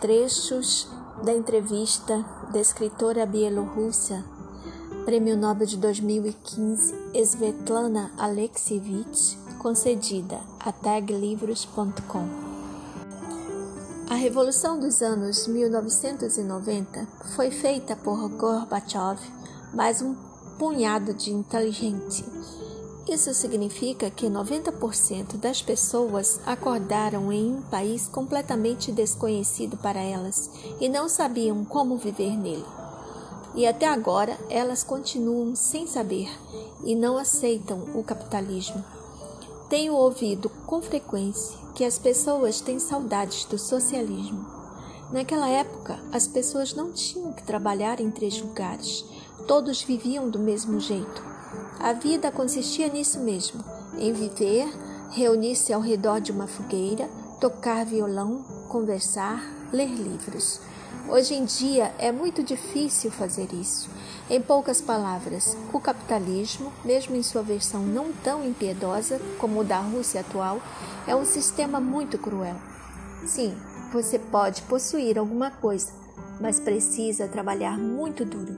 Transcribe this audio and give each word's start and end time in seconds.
trechos 0.00 0.88
da 1.22 1.34
entrevista 1.34 2.24
da 2.50 2.58
escritora 2.58 3.26
bielorrussa, 3.26 4.24
Prêmio 5.04 5.36
Nobel 5.36 5.66
de 5.66 5.76
2015, 5.76 6.94
Svetlana 7.14 8.10
Alexievich, 8.16 9.36
concedida 9.58 10.40
a 10.58 10.72
taglivros.com. 10.72 12.26
A 14.08 14.14
Revolução 14.14 14.80
dos 14.80 15.02
anos 15.02 15.46
1990 15.46 17.06
foi 17.36 17.50
feita 17.50 17.94
por 17.94 18.26
Gorbachev, 18.30 19.20
mais 19.74 20.00
um 20.00 20.14
punhado 20.58 21.12
de 21.12 21.30
inteligente 21.30 22.24
isso 23.12 23.34
significa 23.34 24.10
que 24.10 24.26
90% 24.26 25.36
das 25.36 25.60
pessoas 25.60 26.40
acordaram 26.46 27.32
em 27.32 27.56
um 27.56 27.62
país 27.62 28.06
completamente 28.06 28.92
desconhecido 28.92 29.76
para 29.76 30.00
elas 30.00 30.50
e 30.80 30.88
não 30.88 31.08
sabiam 31.08 31.64
como 31.64 31.96
viver 31.96 32.36
nele. 32.36 32.64
E 33.54 33.66
até 33.66 33.86
agora 33.86 34.38
elas 34.48 34.84
continuam 34.84 35.56
sem 35.56 35.86
saber 35.86 36.30
e 36.84 36.94
não 36.94 37.16
aceitam 37.16 37.80
o 37.94 38.04
capitalismo. 38.04 38.84
Tenho 39.68 39.94
ouvido 39.94 40.48
com 40.66 40.80
frequência 40.80 41.58
que 41.74 41.84
as 41.84 41.98
pessoas 41.98 42.60
têm 42.60 42.78
saudades 42.78 43.44
do 43.44 43.58
socialismo. 43.58 44.46
Naquela 45.10 45.48
época, 45.48 45.98
as 46.12 46.28
pessoas 46.28 46.74
não 46.74 46.92
tinham 46.92 47.32
que 47.32 47.42
trabalhar 47.42 48.00
em 48.00 48.10
três 48.10 48.40
lugares, 48.40 49.04
todos 49.48 49.82
viviam 49.82 50.28
do 50.28 50.38
mesmo 50.38 50.78
jeito 50.78 51.29
a 51.78 51.92
vida 51.92 52.30
consistia 52.30 52.88
nisso 52.88 53.20
mesmo, 53.20 53.64
em 53.98 54.12
viver, 54.12 54.68
reunir-se 55.10 55.72
ao 55.72 55.80
redor 55.80 56.20
de 56.20 56.32
uma 56.32 56.46
fogueira, 56.46 57.08
tocar 57.40 57.84
violão, 57.84 58.44
conversar, 58.68 59.42
ler 59.72 59.88
livros. 59.88 60.60
Hoje 61.08 61.34
em 61.34 61.44
dia 61.44 61.92
é 61.98 62.12
muito 62.12 62.42
difícil 62.42 63.10
fazer 63.10 63.52
isso. 63.52 63.88
Em 64.28 64.40
poucas 64.40 64.80
palavras, 64.80 65.56
o 65.72 65.80
capitalismo, 65.80 66.72
mesmo 66.84 67.16
em 67.16 67.22
sua 67.22 67.42
versão 67.42 67.82
não 67.82 68.12
tão 68.12 68.46
impiedosa 68.46 69.20
como 69.38 69.60
o 69.60 69.64
da 69.64 69.80
Rússia 69.80 70.20
atual, 70.20 70.60
é 71.06 71.16
um 71.16 71.24
sistema 71.24 71.80
muito 71.80 72.16
cruel. 72.18 72.56
Sim, 73.26 73.56
você 73.92 74.18
pode 74.18 74.62
possuir 74.62 75.18
alguma 75.18 75.50
coisa, 75.50 75.92
mas 76.40 76.60
precisa 76.60 77.26
trabalhar 77.26 77.76
muito 77.76 78.24
duro. 78.24 78.56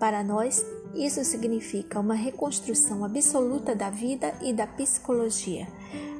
Para 0.00 0.24
nós, 0.24 0.64
isso 0.94 1.24
significa 1.24 1.98
uma 1.98 2.14
reconstrução 2.14 3.04
absoluta 3.04 3.74
da 3.74 3.88
vida 3.88 4.34
e 4.42 4.52
da 4.52 4.66
psicologia. 4.66 5.66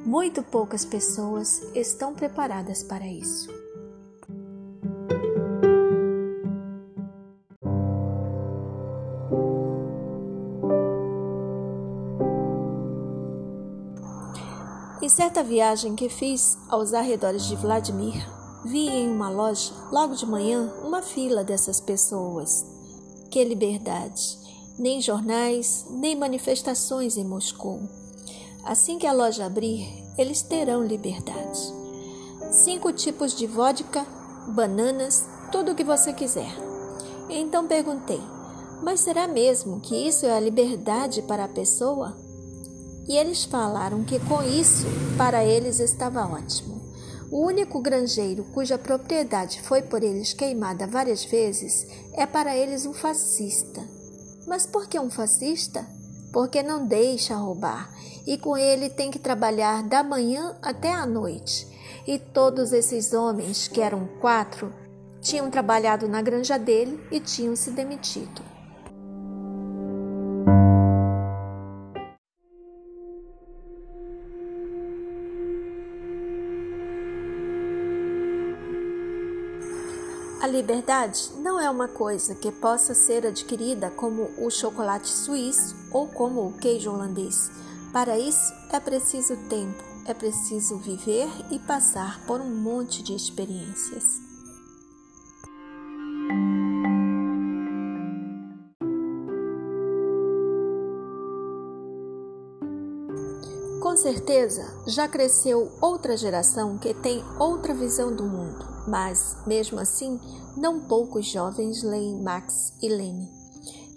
Muito 0.05 0.41
poucas 0.43 0.83
pessoas 0.83 1.61
estão 1.75 2.13
preparadas 2.13 2.83
para 2.83 3.07
isso. 3.07 3.49
Em 15.01 15.09
certa 15.09 15.43
viagem 15.43 15.95
que 15.95 16.09
fiz 16.09 16.57
aos 16.69 16.93
arredores 16.93 17.45
de 17.45 17.55
Vladimir, 17.57 18.25
vi 18.65 18.87
em 18.87 19.09
uma 19.09 19.29
loja, 19.29 19.73
logo 19.91 20.15
de 20.15 20.25
manhã, 20.25 20.73
uma 20.81 21.01
fila 21.01 21.43
dessas 21.43 21.79
pessoas. 21.79 22.65
Que 23.29 23.43
liberdade! 23.43 24.42
Nem 24.77 25.01
jornais, 25.01 25.85
nem 25.89 26.15
manifestações 26.15 27.17
em 27.17 27.23
Moscou. 27.23 27.81
Assim 28.63 28.97
que 28.97 29.07
a 29.07 29.11
loja 29.13 29.45
abrir, 29.45 29.87
eles 30.17 30.41
terão 30.41 30.83
liberdade. 30.83 31.73
Cinco 32.51 32.93
tipos 32.93 33.35
de 33.35 33.45
vodka, 33.45 34.05
bananas, 34.47 35.25
tudo 35.51 35.71
o 35.71 35.75
que 35.75 35.83
você 35.83 36.13
quiser. 36.13 36.53
Então 37.29 37.67
perguntei: 37.67 38.21
Mas 38.81 39.01
será 39.01 39.27
mesmo 39.27 39.79
que 39.79 39.95
isso 39.95 40.25
é 40.25 40.35
a 40.35 40.39
liberdade 40.39 41.21
para 41.23 41.45
a 41.45 41.49
pessoa? 41.49 42.15
E 43.07 43.17
eles 43.17 43.43
falaram 43.43 44.03
que 44.03 44.19
com 44.19 44.41
isso, 44.41 44.85
para 45.17 45.43
eles 45.43 45.79
estava 45.79 46.25
ótimo. 46.25 46.81
O 47.29 47.45
único 47.45 47.81
granjeiro 47.81 48.45
cuja 48.53 48.77
propriedade 48.77 49.61
foi 49.63 49.81
por 49.81 50.03
eles 50.03 50.33
queimada 50.33 50.85
várias 50.85 51.25
vezes 51.25 51.87
é 52.13 52.25
para 52.25 52.55
eles 52.55 52.85
um 52.85 52.93
fascista. 52.93 53.81
Mas 54.47 54.65
por 54.65 54.87
que 54.87 54.99
um 54.99 55.09
fascista? 55.09 55.85
Porque 56.31 56.63
não 56.63 56.85
deixa 56.85 57.35
roubar 57.35 57.93
e 58.25 58.37
com 58.37 58.57
ele 58.57 58.89
tem 58.89 59.11
que 59.11 59.19
trabalhar 59.19 59.83
da 59.83 60.03
manhã 60.03 60.55
até 60.61 60.91
a 60.91 61.05
noite. 61.05 61.67
E 62.07 62.17
todos 62.17 62.73
esses 62.73 63.13
homens, 63.13 63.67
que 63.67 63.81
eram 63.81 64.07
quatro, 64.19 64.73
tinham 65.21 65.49
trabalhado 65.49 66.07
na 66.07 66.21
granja 66.21 66.57
dele 66.57 66.99
e 67.11 67.19
tinham 67.19 67.55
se 67.55 67.71
demitido. 67.71 68.52
Liberdade 80.53 81.31
não 81.39 81.59
é 81.59 81.67
uma 81.67 81.87
coisa 81.87 82.35
que 82.35 82.51
possa 82.51 82.93
ser 82.93 83.25
adquirida 83.25 83.89
como 83.89 84.29
o 84.37 84.51
chocolate 84.51 85.09
suíço 85.09 85.75
ou 85.91 86.07
como 86.07 86.45
o 86.45 86.53
queijo 86.53 86.91
holandês. 86.91 87.49
Para 87.91 88.19
isso 88.19 88.53
é 88.71 88.79
preciso 88.79 89.35
tempo, 89.49 89.83
é 90.05 90.13
preciso 90.13 90.77
viver 90.77 91.27
e 91.49 91.57
passar 91.57 92.23
por 92.27 92.39
um 92.39 92.49
monte 92.49 93.01
de 93.01 93.15
experiências. 93.15 94.21
Com 103.81 103.97
certeza 103.97 104.83
já 104.87 105.07
cresceu 105.07 105.71
outra 105.81 106.15
geração 106.15 106.77
que 106.77 106.93
tem 106.93 107.23
outra 107.39 107.73
visão 107.73 108.15
do 108.15 108.23
mundo 108.23 108.72
mas, 108.87 109.37
mesmo 109.45 109.79
assim, 109.79 110.19
não 110.55 110.79
poucos 110.79 111.25
jovens 111.25 111.83
leem 111.83 112.21
Marx 112.21 112.73
e 112.81 112.89
Lenin. 112.89 113.29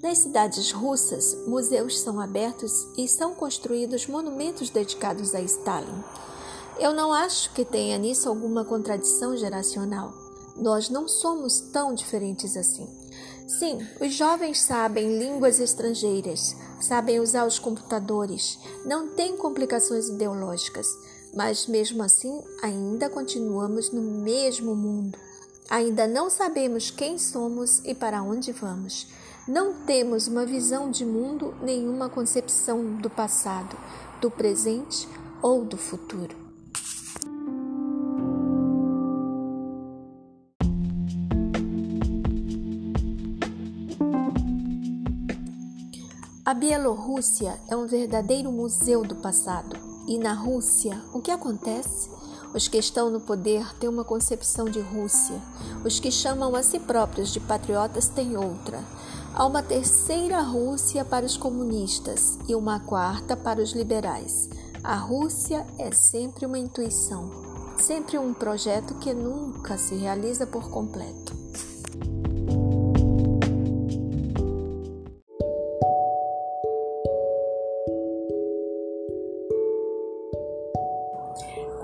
Nas 0.03 0.19
cidades 0.19 0.71
russas, 0.71 1.37
museus 1.47 2.01
são 2.01 2.21
abertos 2.21 2.87
e 2.97 3.09
são 3.09 3.35
construídos 3.35 4.07
monumentos 4.07 4.71
dedicados 4.71 5.35
a 5.35 5.41
Stalin. 5.41 6.05
Eu 6.79 6.93
não 6.93 7.13
acho 7.13 7.53
que 7.55 7.65
tenha 7.65 7.97
nisso 7.97 8.29
alguma 8.29 8.65
contradição 8.65 9.37
geracional. 9.37 10.13
Nós 10.57 10.89
não 10.91 11.09
somos 11.09 11.61
tão 11.61 11.95
diferentes 11.95 12.57
assim. 12.57 12.87
Sim, 13.47 13.79
os 14.01 14.13
jovens 14.13 14.61
sabem 14.61 15.19
línguas 15.19 15.61
estrangeiras, 15.61 16.57
sabem 16.81 17.21
usar 17.21 17.47
os 17.47 17.59
computadores, 17.59 18.59
não 18.85 19.09
têm 19.09 19.37
complicações 19.37 20.09
ideológicas, 20.09 20.87
mas 21.37 21.67
mesmo 21.67 22.03
assim 22.03 22.43
ainda 22.63 23.11
continuamos 23.11 23.93
no 23.93 24.01
mesmo 24.01 24.75
mundo. 24.75 25.19
Ainda 25.69 26.07
não 26.07 26.31
sabemos 26.31 26.91
quem 26.91 27.19
somos 27.19 27.83
e 27.85 27.95
para 27.95 28.23
onde 28.23 28.53
vamos. 28.53 29.09
Não 29.47 29.75
temos 29.85 30.27
uma 30.27 30.47
visão 30.47 30.91
de 30.91 31.05
mundo, 31.05 31.55
nenhuma 31.61 32.09
concepção 32.09 32.97
do 32.97 33.11
passado, 33.11 33.77
do 34.21 34.31
presente 34.31 35.07
ou 35.43 35.65
do 35.65 35.77
futuro. 35.77 36.35
A 46.45 46.55
Bielorrússia 46.55 47.59
é 47.69 47.77
um 47.77 47.87
verdadeiro 47.87 48.51
museu 48.53 49.03
do 49.03 49.17
passado. 49.17 49.86
E 50.07 50.19
na 50.19 50.35
Rússia, 50.35 51.03
o 51.13 51.21
que 51.21 51.33
acontece? 51.33 52.09
Os 52.55 52.69
que 52.69 52.79
estão 52.79 53.11
no 53.11 53.21
poder 53.21 53.75
têm 53.75 53.89
uma 53.89 54.05
concepção 54.05 54.67
de 54.67 54.81
Rússia. 54.81 55.43
Os 55.85 55.99
que 55.99 56.13
chamam 56.13 56.55
a 56.55 56.63
si 56.63 56.79
próprios 56.79 57.33
de 57.33 57.41
patriotas 57.41 58.07
têm 58.09 58.37
outra. 58.37 58.85
Há 59.35 59.45
uma 59.45 59.65
terceira 59.65 60.41
Rússia 60.41 61.05
para 61.05 61.27
os 61.27 61.37
comunistas 61.37 62.39
e 62.49 62.55
uma 62.55 62.79
quarta 62.79 63.37
para 63.37 63.61
os 63.61 63.73
liberais. 63.73 64.49
A 64.83 64.95
Rússia 64.95 65.67
é 65.77 65.91
sempre 65.91 66.47
uma 66.47 66.59
intuição, 66.59 67.29
sempre 67.77 68.17
um 68.17 68.33
projeto 68.33 68.95
que 68.95 69.13
nunca 69.13 69.77
se 69.77 69.97
realiza 69.97 70.47
por 70.47 70.71
completo. 70.71 71.35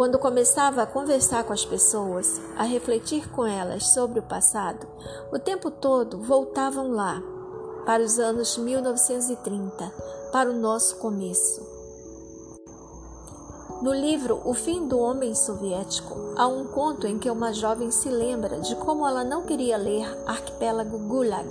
Quando 0.02 0.19
começava 0.19 0.82
a 0.82 0.87
conversar 0.87 1.44
com 1.44 1.52
as 1.52 1.64
pessoas, 1.64 2.40
a 2.56 2.64
refletir 2.64 3.31
com 3.31 3.46
elas 3.46 3.87
sobre 3.87 4.19
o 4.19 4.22
passado, 4.25 4.84
o 5.32 5.38
tempo 5.38 5.70
todo 5.70 6.19
voltavam 6.19 6.90
lá, 6.90 7.22
para 7.87 8.02
os 8.02 8.19
anos 8.19 8.58
1930, 8.58 9.94
para 10.32 10.50
o 10.50 10.54
nosso 10.54 10.96
começo. 10.96 11.64
No 13.81 13.94
livro 13.94 14.43
O 14.44 14.52
Fim 14.52 14.88
do 14.88 14.99
Homem 14.99 15.37
Soviético, 15.37 16.34
há 16.37 16.49
um 16.49 16.64
conto 16.64 17.06
em 17.06 17.16
que 17.16 17.31
uma 17.31 17.52
jovem 17.52 17.93
se 17.93 18.08
lembra 18.08 18.58
de 18.58 18.75
como 18.75 19.06
ela 19.06 19.22
não 19.22 19.43
queria 19.43 19.76
ler 19.76 20.04
Arquipélago 20.26 20.99
Gulag, 20.99 21.49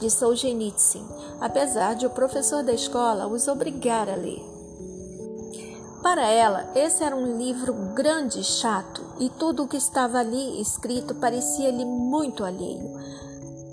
de 0.00 0.10
Solzhenitsyn, 0.10 1.08
apesar 1.40 1.94
de 1.94 2.04
o 2.04 2.10
professor 2.10 2.62
da 2.62 2.74
escola 2.74 3.26
os 3.26 3.48
obrigar 3.48 4.10
a 4.10 4.16
ler. 4.16 4.55
Para 6.06 6.28
ela, 6.28 6.70
esse 6.76 7.02
era 7.02 7.16
um 7.16 7.36
livro 7.36 7.74
grande 7.92 8.38
e 8.38 8.44
chato, 8.44 9.02
e 9.18 9.28
tudo 9.28 9.64
o 9.64 9.66
que 9.66 9.76
estava 9.76 10.20
ali 10.20 10.60
escrito 10.60 11.16
parecia-lhe 11.16 11.84
muito 11.84 12.44
alheio. 12.44 12.92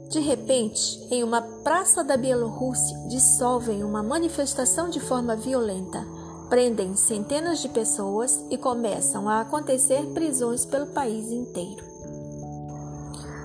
De 0.09 0.19
repente, 0.19 0.99
em 1.11 1.23
uma 1.23 1.43
praça 1.43 2.03
da 2.03 2.17
Bielorrússia, 2.17 2.97
dissolvem 3.07 3.83
uma 3.83 4.01
manifestação 4.01 4.89
de 4.89 4.99
forma 4.99 5.35
violenta 5.35 6.03
prendem 6.49 6.95
centenas 6.95 7.59
de 7.59 7.69
pessoas 7.69 8.45
e 8.51 8.57
começam 8.57 9.27
a 9.27 9.41
acontecer 9.41 10.05
prisões 10.13 10.65
pelo 10.65 10.85
país 10.87 11.31
inteiro. 11.31 11.92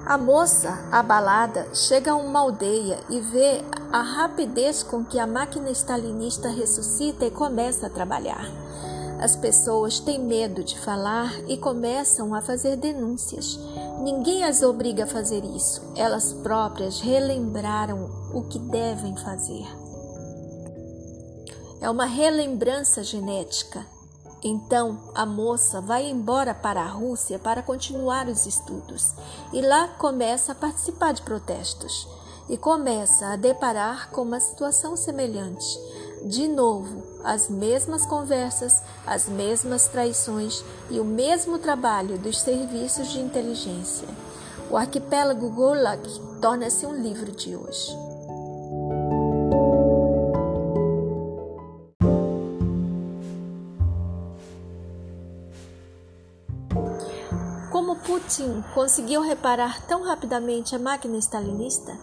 A 0.09 0.17
moça, 0.17 0.89
abalada, 0.91 1.69
chega 1.75 2.13
a 2.13 2.17
uma 2.17 2.41
aldeia 2.41 2.99
e 3.11 3.21
vê 3.21 3.63
a 3.93 4.01
rapidez 4.01 4.83
com 4.83 5.05
que 5.05 5.19
a 5.19 5.27
máquina 5.27 5.71
stalinista 5.71 6.49
ressuscita 6.49 7.27
e 7.27 7.31
começa 7.31 7.89
a 7.89 7.91
trabalhar. 7.91 8.51
As 9.21 9.37
pessoas 9.37 10.01
têm 10.01 10.19
medo 10.19 10.65
de 10.65 10.79
falar 10.81 11.31
e 11.47 11.59
começam 11.59 12.35
a 12.35 12.41
fazer 12.41 12.77
denúncias. 12.77 13.61
Ninguém 14.01 14.45
as 14.45 14.63
obriga 14.63 15.05
a 15.05 15.07
fazer 15.07 15.45
isso, 15.45 15.83
elas 15.95 16.33
próprias 16.33 17.01
relembraram 17.01 18.09
o 18.33 18.45
que 18.45 18.59
devem 18.59 19.15
fazer 19.19 19.67
é 21.81 21.89
uma 21.89 22.07
relembrança 22.07 23.03
genética. 23.03 23.87
Então 24.43 24.99
a 25.15 25.27
moça 25.27 25.81
vai 25.81 26.09
embora 26.09 26.55
para 26.55 26.83
a 26.83 26.89
Rússia 26.89 27.39
para 27.39 27.63
continuar 27.63 28.29
os 28.29 28.47
estudos 28.47 29.13
e 29.53 29.61
lá 29.61 29.89
começa 29.89 30.53
a 30.53 30.55
participar 30.55 31.13
de 31.13 31.23
protestos 31.23 32.07
e 32.49 32.57
começa 32.57 33.27
a 33.27 33.37
deparar 33.37 34.11
com 34.11 34.23
uma 34.23 34.41
situação 34.41 34.97
semelhante. 34.97 35.79
De 36.25 36.49
novo, 36.49 37.03
as 37.23 37.49
mesmas 37.49 38.07
conversas, 38.07 38.83
as 39.07 39.29
mesmas 39.29 39.87
traições 39.89 40.65
e 40.91 40.99
o 40.99 41.05
mesmo 41.05 41.59
trabalho 41.59 42.19
dos 42.19 42.41
serviços 42.41 43.09
de 43.09 43.21
inteligência. 43.21 44.09
O 44.71 44.77
arquipélago 44.77 45.51
Gulag 45.51 46.03
torna-se 46.41 46.87
um 46.87 46.95
livro 46.95 47.33
de 47.33 47.55
hoje. 47.55 48.08
Putin 58.29 58.63
conseguiu 58.75 59.23
reparar 59.23 59.87
tão 59.87 60.05
rapidamente 60.05 60.77
a 60.77 60.79
máquina 60.79 61.17
stalinista? 61.17 61.99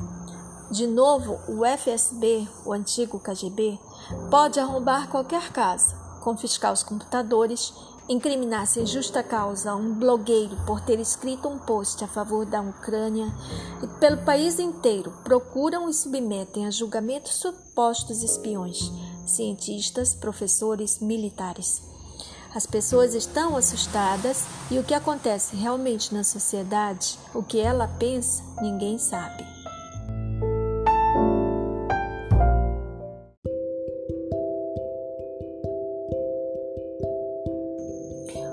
De 0.72 0.88
novo, 0.88 1.38
o 1.48 1.64
FSB, 1.64 2.48
o 2.66 2.74
antigo 2.74 3.20
KGB, 3.20 3.80
pode 4.32 4.60
arrombar 4.60 5.08
qualquer 5.08 5.52
casa, 5.52 5.96
confiscar 6.24 6.74
os 6.74 6.82
computadores, 6.82 7.72
incriminar 8.10 8.66
sem 8.66 8.88
justa 8.88 9.22
causa 9.22 9.76
um 9.76 9.94
blogueiro 9.94 10.58
por 10.66 10.82
ter 10.82 11.00
escrito 11.00 11.48
um 11.48 11.60
post 11.60 12.04
a 12.04 12.08
favor 12.08 12.44
da 12.44 12.60
Ucrânia 12.60 13.32
e 13.84 13.88
pelo 14.00 14.18
país 14.26 14.58
inteiro 14.58 15.14
procuram 15.24 15.88
e 15.88 15.94
submetem 15.94 16.66
a 16.66 16.72
julgamento 16.72 17.32
supostos 17.32 18.24
espiões, 18.24 18.92
cientistas, 19.28 20.16
professores, 20.16 21.00
militares. 21.00 21.95
As 22.56 22.66
pessoas 22.66 23.14
estão 23.14 23.58
assustadas 23.58 24.46
e 24.72 24.80
o 24.80 24.84
que 24.84 24.94
acontece 24.94 25.58
realmente 25.58 26.14
na 26.14 26.24
sociedade, 26.24 27.20
o 27.34 27.44
que 27.44 27.60
ela 27.60 27.86
pensa, 27.86 28.42
ninguém 28.62 28.98
sabe. 28.98 29.44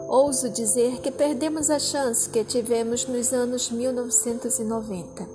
Ouso 0.08 0.50
dizer 0.50 1.00
que 1.00 1.12
perdemos 1.12 1.70
a 1.70 1.78
chance 1.78 2.28
que 2.28 2.42
tivemos 2.42 3.06
nos 3.06 3.32
anos 3.32 3.70
1990. 3.70 5.28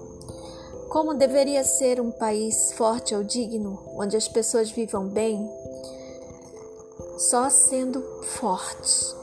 Como 0.89 1.13
deveria 1.13 1.63
ser 1.63 2.01
um 2.01 2.11
país 2.11 2.73
forte 2.73 3.15
ou 3.15 3.23
digno, 3.23 3.79
onde 3.95 4.17
as 4.17 4.27
pessoas 4.27 4.69
vivam 4.69 5.07
bem, 5.07 5.49
só 7.17 7.49
sendo 7.49 8.03
fortes. 8.37 9.15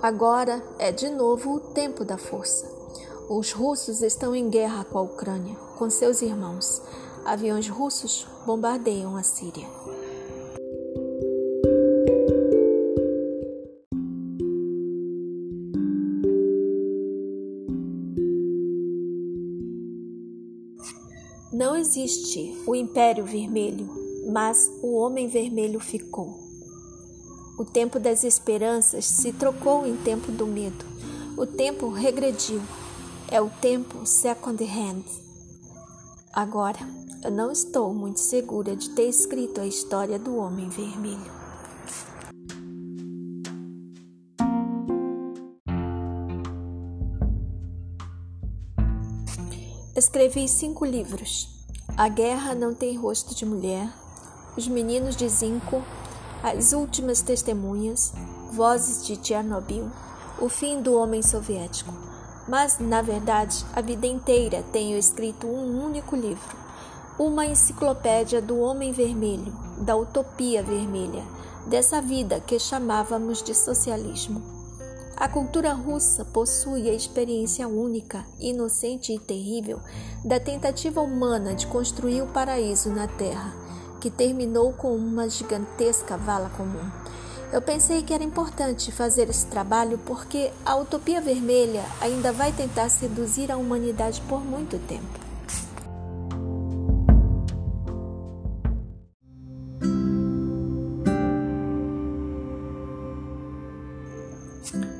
Agora 0.00 0.62
é 0.78 0.92
de 0.92 1.10
novo 1.10 1.56
o 1.56 1.60
tempo 1.60 2.04
da 2.04 2.16
força. 2.16 2.70
Os 3.28 3.52
russos 3.52 4.02
estão 4.02 4.34
em 4.34 4.48
guerra 4.48 4.84
com 4.84 4.98
a 4.98 5.02
Ucrânia, 5.02 5.56
com 5.76 5.90
seus 5.90 6.22
irmãos. 6.22 6.80
Aviões 7.24 7.68
russos 7.68 8.26
bombardeiam 8.46 9.16
a 9.16 9.22
Síria. 9.22 9.66
Não 21.52 21.76
existe 21.76 22.56
o 22.66 22.74
Império 22.74 23.24
Vermelho, 23.24 23.88
mas 24.32 24.70
o 24.82 24.94
Homem 24.94 25.28
Vermelho 25.28 25.78
ficou. 25.78 26.41
O 27.62 27.64
tempo 27.64 28.00
das 28.00 28.24
esperanças 28.24 29.04
se 29.04 29.32
trocou 29.32 29.86
em 29.86 29.96
tempo 29.96 30.32
do 30.32 30.48
medo. 30.48 30.84
O 31.36 31.46
tempo 31.46 31.90
regrediu. 31.90 32.60
É 33.30 33.40
o 33.40 33.48
tempo 33.48 34.04
second 34.04 34.60
hand. 34.64 35.04
Agora, 36.32 36.80
eu 37.22 37.30
não 37.30 37.52
estou 37.52 37.94
muito 37.94 38.18
segura 38.18 38.74
de 38.74 38.90
ter 38.90 39.08
escrito 39.08 39.60
a 39.60 39.64
história 39.64 40.18
do 40.18 40.34
Homem 40.38 40.68
Vermelho. 40.70 41.30
Escrevi 49.94 50.48
cinco 50.48 50.84
livros: 50.84 51.64
A 51.96 52.08
Guerra 52.08 52.56
Não 52.56 52.74
Tem 52.74 52.96
Rosto 52.96 53.36
de 53.36 53.46
Mulher, 53.46 53.88
Os 54.56 54.66
Meninos 54.66 55.14
de 55.14 55.28
Zinco, 55.28 55.80
as 56.42 56.72
Últimas 56.72 57.22
Testemunhas, 57.22 58.12
Vozes 58.52 59.06
de 59.06 59.16
Chernobyl, 59.24 59.88
O 60.40 60.48
Fim 60.48 60.82
do 60.82 60.96
Homem 60.96 61.22
Soviético. 61.22 61.92
Mas, 62.48 62.80
na 62.80 63.00
verdade, 63.00 63.64
a 63.72 63.80
vida 63.80 64.06
inteira 64.06 64.64
tenho 64.72 64.98
escrito 64.98 65.46
um 65.46 65.84
único 65.84 66.16
livro, 66.16 66.56
uma 67.16 67.46
enciclopédia 67.46 68.42
do 68.42 68.58
Homem 68.58 68.92
Vermelho, 68.92 69.52
da 69.78 69.96
Utopia 69.96 70.62
Vermelha, 70.64 71.22
dessa 71.68 72.02
vida 72.02 72.40
que 72.40 72.58
chamávamos 72.58 73.40
de 73.40 73.54
socialismo. 73.54 74.42
A 75.16 75.28
cultura 75.28 75.72
russa 75.72 76.24
possui 76.24 76.90
a 76.90 76.94
experiência 76.94 77.68
única, 77.68 78.26
inocente 78.40 79.12
e 79.12 79.20
terrível 79.20 79.78
da 80.24 80.40
tentativa 80.40 81.00
humana 81.00 81.54
de 81.54 81.68
construir 81.68 82.22
o 82.22 82.26
paraíso 82.26 82.90
na 82.90 83.06
Terra 83.06 83.61
que 84.02 84.10
terminou 84.10 84.72
com 84.72 84.96
uma 84.96 85.28
gigantesca 85.28 86.16
vala 86.16 86.50
comum. 86.56 86.90
Eu 87.52 87.62
pensei 87.62 88.02
que 88.02 88.12
era 88.12 88.24
importante 88.24 88.90
fazer 88.90 89.30
esse 89.30 89.46
trabalho 89.46 89.96
porque 90.04 90.50
a 90.66 90.74
utopia 90.74 91.20
vermelha 91.20 91.84
ainda 92.00 92.32
vai 92.32 92.50
tentar 92.50 92.88
seduzir 92.88 93.52
a 93.52 93.56
humanidade 93.56 94.20
por 94.22 94.44
muito 94.44 94.76
tempo. 94.88 95.22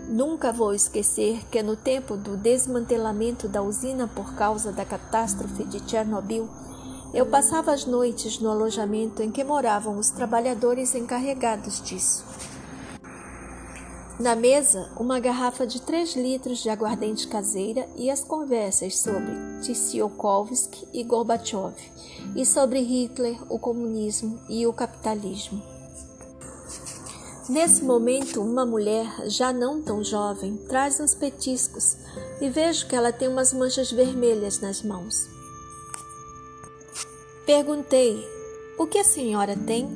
Nunca 0.08 0.52
vou 0.52 0.72
esquecer 0.72 1.44
que 1.50 1.60
no 1.60 1.74
tempo 1.74 2.16
do 2.16 2.36
desmantelamento 2.36 3.48
da 3.48 3.62
usina 3.62 4.06
por 4.06 4.34
causa 4.34 4.70
da 4.70 4.84
catástrofe 4.84 5.64
de 5.64 5.80
Chernobyl, 5.90 6.48
eu 7.14 7.26
passava 7.26 7.72
as 7.72 7.84
noites 7.84 8.38
no 8.38 8.50
alojamento 8.50 9.22
em 9.22 9.30
que 9.30 9.44
moravam 9.44 9.98
os 9.98 10.10
trabalhadores 10.10 10.94
encarregados 10.94 11.82
disso. 11.82 12.24
Na 14.18 14.36
mesa, 14.36 14.88
uma 14.96 15.18
garrafa 15.18 15.66
de 15.66 15.82
3 15.82 16.14
litros 16.16 16.62
de 16.62 16.70
aguardente 16.70 17.26
caseira 17.26 17.88
e 17.96 18.10
as 18.10 18.22
conversas 18.22 18.98
sobre 18.98 19.32
Tsiolkovsky 19.60 20.86
e 20.92 21.02
Gorbachev, 21.02 21.74
e 22.36 22.46
sobre 22.46 22.80
Hitler, 22.80 23.36
o 23.52 23.58
comunismo 23.58 24.38
e 24.48 24.66
o 24.66 24.72
capitalismo. 24.72 25.60
Nesse 27.48 27.82
momento, 27.82 28.40
uma 28.40 28.64
mulher, 28.64 29.28
já 29.28 29.52
não 29.52 29.82
tão 29.82 30.04
jovem, 30.04 30.56
traz 30.68 31.00
uns 31.00 31.14
petiscos 31.14 31.96
e 32.40 32.48
vejo 32.48 32.86
que 32.86 32.94
ela 32.94 33.12
tem 33.12 33.26
umas 33.26 33.52
manchas 33.52 33.90
vermelhas 33.90 34.60
nas 34.60 34.82
mãos. 34.82 35.31
Perguntei: 37.44 38.24
O 38.78 38.86
que 38.86 38.98
a 38.98 39.04
senhora 39.04 39.56
tem? 39.56 39.88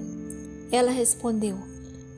Ela 0.73 0.91
respondeu: 0.91 1.57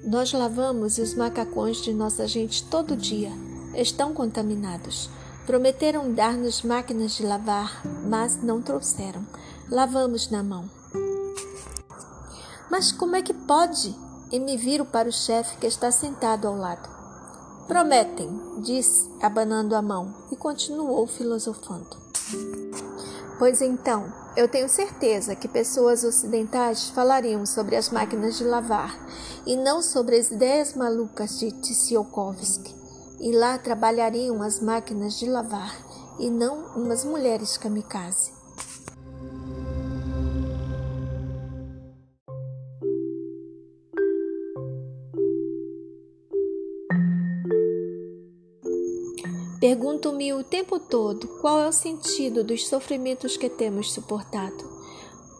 Nós 0.02 0.32
lavamos 0.32 0.96
os 0.96 1.14
macacões 1.14 1.82
de 1.82 1.92
nossa 1.92 2.26
gente 2.26 2.64
todo 2.64 2.96
dia. 2.96 3.30
Estão 3.74 4.14
contaminados. 4.14 5.10
Prometeram 5.46 6.12
dar-nos 6.12 6.62
máquinas 6.62 7.12
de 7.12 7.24
lavar, 7.24 7.82
mas 8.06 8.42
não 8.42 8.62
trouxeram. 8.62 9.24
Lavamos 9.70 10.30
na 10.30 10.42
mão. 10.42 10.68
Mas 12.70 12.90
como 12.90 13.14
é 13.14 13.22
que 13.22 13.34
pode? 13.34 13.94
E 14.32 14.38
me 14.38 14.56
viro 14.56 14.86
para 14.86 15.08
o 15.08 15.12
chefe 15.12 15.58
que 15.58 15.66
está 15.66 15.90
sentado 15.90 16.48
ao 16.48 16.56
lado. 16.56 16.88
Prometem, 17.66 18.30
disse, 18.62 19.10
abanando 19.20 19.74
a 19.74 19.82
mão, 19.82 20.14
e 20.32 20.36
continuou 20.36 21.06
filosofando. 21.06 21.96
Pois 23.38 23.60
então, 23.60 24.10
eu 24.38 24.46
tenho 24.46 24.68
certeza 24.68 25.34
que 25.34 25.48
pessoas 25.48 26.04
ocidentais 26.04 26.90
falariam 26.90 27.44
sobre 27.44 27.74
as 27.74 27.90
máquinas 27.90 28.38
de 28.38 28.44
lavar 28.44 28.96
e 29.44 29.56
não 29.56 29.82
sobre 29.82 30.16
as 30.16 30.30
ideias 30.30 30.74
malucas 30.74 31.40
de 31.40 31.50
Tsiolkovsky. 31.50 32.72
E 33.18 33.32
lá 33.32 33.58
trabalhariam 33.58 34.40
as 34.40 34.60
máquinas 34.60 35.18
de 35.18 35.28
lavar 35.28 35.76
e 36.20 36.30
não 36.30 36.66
umas 36.76 37.04
mulheres 37.04 37.56
kamikaze. 37.56 38.37
Pergunto-me 49.68 50.32
o 50.32 50.42
tempo 50.42 50.80
todo 50.80 51.28
qual 51.42 51.60
é 51.60 51.68
o 51.68 51.72
sentido 51.72 52.42
dos 52.42 52.66
sofrimentos 52.66 53.36
que 53.36 53.50
temos 53.50 53.92
suportado. 53.92 54.64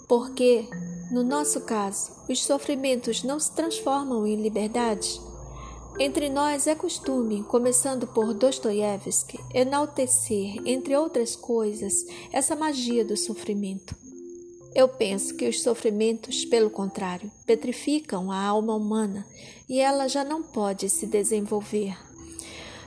Porque, 0.06 0.68
no 1.10 1.22
nosso 1.24 1.62
caso, 1.62 2.12
os 2.28 2.44
sofrimentos 2.44 3.22
não 3.22 3.40
se 3.40 3.50
transformam 3.52 4.26
em 4.26 4.36
liberdade? 4.36 5.18
Entre 5.98 6.28
nós 6.28 6.66
é 6.66 6.74
costume, 6.74 7.42
começando 7.44 8.06
por 8.06 8.34
Dostoiévski, 8.34 9.40
enaltecer, 9.54 10.60
entre 10.66 10.94
outras 10.94 11.34
coisas, 11.34 12.04
essa 12.30 12.54
magia 12.54 13.06
do 13.06 13.16
sofrimento. 13.16 13.96
Eu 14.74 14.90
penso 14.90 15.36
que 15.36 15.48
os 15.48 15.62
sofrimentos, 15.62 16.44
pelo 16.44 16.68
contrário, 16.68 17.32
petrificam 17.46 18.30
a 18.30 18.44
alma 18.44 18.74
humana 18.74 19.26
e 19.66 19.80
ela 19.80 20.06
já 20.06 20.22
não 20.22 20.42
pode 20.42 20.90
se 20.90 21.06
desenvolver, 21.06 21.96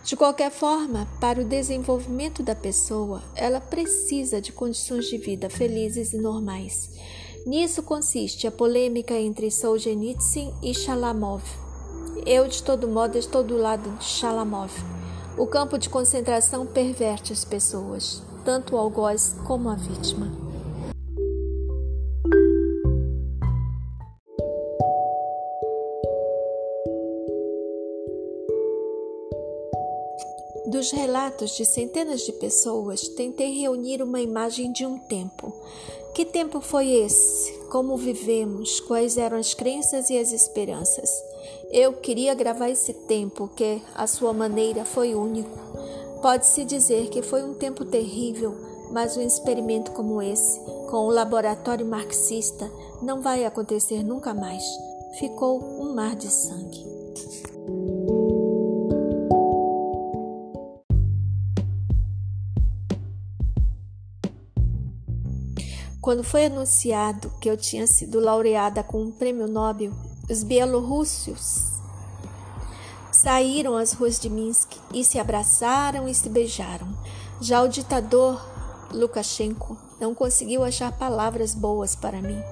de 0.04 0.16
qualquer 0.16 0.50
forma, 0.50 1.08
para 1.20 1.40
o 1.40 1.46
desenvolvimento 1.46 2.42
da 2.42 2.56
pessoa, 2.56 3.22
ela 3.36 3.62
precisa 3.62 4.42
de 4.42 4.52
condições 4.52 5.06
de 5.06 5.18
vida 5.18 5.50
felizes 5.50 6.12
e 6.12 6.18
normais. 6.18 6.90
Nisso 7.46 7.84
consiste 7.84 8.48
a 8.48 8.52
polêmica 8.52 9.14
entre 9.14 9.52
Solzhenitsyn 9.52 10.54
e 10.64 10.74
Shalamov. 10.74 11.44
Eu, 12.26 12.48
de 12.48 12.64
todo 12.64 12.88
modo, 12.88 13.18
estou 13.18 13.44
do 13.44 13.58
lado 13.58 13.90
de 13.98 14.04
Shalamov. 14.04 14.72
O 15.38 15.46
campo 15.46 15.78
de 15.78 15.90
concentração 15.90 16.66
perverte 16.66 17.32
as 17.32 17.46
pessoas, 17.46 18.24
tanto 18.44 18.76
o 18.76 18.78
algoz 18.78 19.36
como 19.46 19.70
a 19.70 19.76
vítima. 19.76 20.51
Dos 30.66 30.92
relatos 30.92 31.58
de 31.58 31.66
centenas 31.66 32.22
de 32.22 32.32
pessoas, 32.34 33.08
tentei 33.08 33.60
reunir 33.60 34.04
uma 34.04 34.22
imagem 34.22 34.72
de 34.72 34.86
um 34.86 35.00
tempo. 35.00 35.52
Que 36.14 36.24
tempo 36.24 36.62
foi 36.62 36.88
esse? 36.88 37.52
Como 37.72 37.98
vivemos? 37.98 38.80
Quais 38.80 39.18
eram 39.18 39.38
as 39.38 39.56
crenças 39.56 40.12
e 40.12 40.20
as 40.20 40.32
esperanças? 40.32 41.10
Eu 41.72 41.94
queria 41.94 42.36
gravar 42.36 42.70
esse 42.70 42.94
tempo, 42.94 43.50
que, 43.56 43.82
à 43.96 44.06
sua 44.06 44.34
maneira, 44.34 44.86
foi 44.86 45.16
único. 45.16 45.58
Pode-se 46.22 46.64
dizer 46.64 47.10
que 47.10 47.24
foi 47.24 47.44
um 47.44 47.56
tempo 47.56 47.84
terrível, 47.84 48.56
mas 48.92 49.18
um 49.18 49.22
experimento 49.22 49.92
como 49.92 50.22
esse, 50.22 50.60
com 50.92 51.08
o 51.08 51.12
laboratório 51.12 51.88
marxista, 51.88 52.72
não 53.02 53.20
vai 53.20 53.46
acontecer 53.46 54.04
nunca 54.04 54.32
mais. 54.32 54.64
Ficou 55.18 55.60
um 55.60 55.96
mar 55.96 56.16
de 56.16 56.30
sangue. 56.30 56.91
Quando 66.12 66.26
foi 66.26 66.48
anunciado 66.48 67.32
que 67.40 67.50
eu 67.50 67.56
tinha 67.56 67.88
sido 67.88 68.20
laureada 68.20 68.84
com 68.84 69.02
um 69.02 69.12
prêmio 69.12 69.48
Nobel, 69.48 69.94
os 70.30 70.44
bielorrussos 70.44 71.72
saíram 73.14 73.78
às 73.78 73.94
ruas 73.94 74.20
de 74.20 74.30
Minsk 74.30 74.74
e 74.94 75.06
se 75.06 75.18
abraçaram 75.18 76.10
e 76.10 76.14
se 76.14 76.28
beijaram. 76.28 76.86
Já 77.40 77.64
o 77.64 77.70
ditador 77.70 78.46
Lukashenko 78.92 79.78
não 80.02 80.14
conseguiu 80.14 80.66
achar 80.66 80.92
palavras 80.92 81.56
boas 81.56 81.96
para 81.96 82.22
mim. 82.22 82.44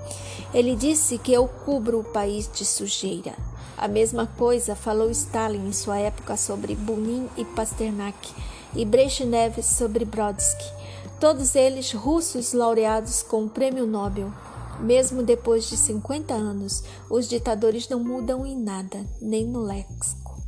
Ele 0.53 0.73
disse 0.73 1.17
que 1.17 1.33
eu 1.33 1.45
cubro 1.45 1.99
o 1.99 2.05
país 2.13 2.49
de 2.49 2.63
sujeira. 2.63 3.35
A 3.77 3.89
mesma 3.89 4.25
coisa 4.25 4.73
falou 4.73 5.11
Stalin 5.11 5.67
em 5.67 5.73
sua 5.73 5.99
época 5.99 6.37
sobre 6.37 6.75
Bunin 6.75 7.27
e 7.35 7.43
Pasternak 7.43 8.33
e 8.73 8.85
Brezhnev 8.85 9.61
sobre 9.61 10.05
Brodsky 10.05 10.78
todos 11.19 11.53
eles 11.53 11.91
russos 11.91 12.53
laureados 12.53 13.21
com 13.21 13.43
o 13.43 13.49
Prêmio 13.49 13.85
Nobel. 13.85 14.31
Mesmo 14.79 15.21
depois 15.21 15.67
de 15.67 15.75
50 15.75 16.33
anos, 16.33 16.83
os 17.09 17.27
ditadores 17.27 17.89
não 17.89 17.99
mudam 17.99 18.45
em 18.45 18.57
nada, 18.57 19.05
nem 19.21 19.45
no 19.45 19.61
léxico. 19.61 20.41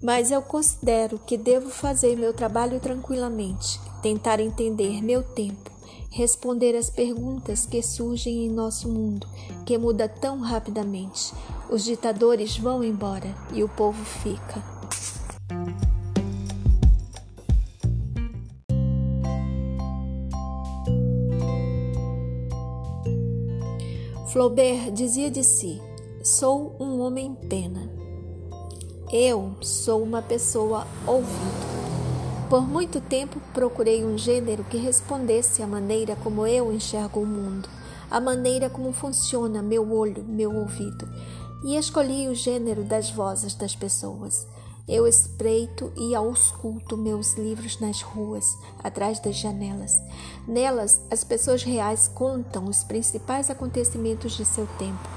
Mas 0.00 0.30
eu 0.30 0.40
considero 0.40 1.18
que 1.18 1.36
devo 1.36 1.68
fazer 1.68 2.16
meu 2.16 2.32
trabalho 2.32 2.78
tranquilamente, 2.78 3.80
tentar 4.00 4.38
entender 4.38 5.02
meu 5.02 5.22
tempo, 5.22 5.70
responder 6.10 6.76
às 6.76 6.88
perguntas 6.88 7.66
que 7.66 7.82
surgem 7.82 8.46
em 8.46 8.48
nosso 8.48 8.88
mundo, 8.88 9.26
que 9.66 9.76
muda 9.76 10.08
tão 10.08 10.38
rapidamente. 10.38 11.34
Os 11.68 11.84
ditadores 11.84 12.56
vão 12.56 12.82
embora 12.84 13.34
e 13.52 13.64
o 13.64 13.68
povo 13.68 14.02
fica. 14.04 14.79
Flaubert 24.40 24.90
dizia 24.92 25.30
de 25.30 25.44
si: 25.44 25.78
Sou 26.24 26.74
um 26.80 27.02
homem 27.02 27.34
pena. 27.34 27.92
Eu 29.12 29.54
sou 29.60 30.02
uma 30.02 30.22
pessoa 30.22 30.86
ouvido. 31.06 32.48
Por 32.48 32.66
muito 32.66 33.02
tempo 33.02 33.38
procurei 33.52 34.02
um 34.02 34.16
gênero 34.16 34.64
que 34.64 34.78
respondesse 34.78 35.62
à 35.62 35.66
maneira 35.66 36.16
como 36.16 36.46
eu 36.46 36.72
enxergo 36.72 37.20
o 37.20 37.26
mundo, 37.26 37.68
à 38.10 38.18
maneira 38.18 38.70
como 38.70 38.94
funciona 38.94 39.60
meu 39.60 39.92
olho, 39.92 40.24
meu 40.24 40.56
ouvido, 40.56 41.06
e 41.62 41.76
escolhi 41.76 42.26
o 42.26 42.34
gênero 42.34 42.82
das 42.82 43.10
vozes 43.10 43.54
das 43.54 43.76
pessoas. 43.76 44.48
Eu 44.90 45.06
espreito 45.06 45.92
e 45.96 46.16
ausculto 46.16 46.96
meus 46.96 47.34
livros 47.34 47.78
nas 47.78 48.02
ruas, 48.02 48.58
atrás 48.82 49.20
das 49.20 49.36
janelas. 49.36 49.96
Nelas, 50.48 51.00
as 51.08 51.22
pessoas 51.22 51.62
reais 51.62 52.10
contam 52.12 52.64
os 52.64 52.82
principais 52.82 53.48
acontecimentos 53.48 54.32
de 54.32 54.44
seu 54.44 54.66
tempo: 54.80 55.08